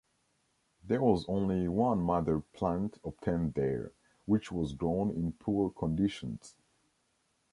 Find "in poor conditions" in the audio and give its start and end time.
5.11-6.55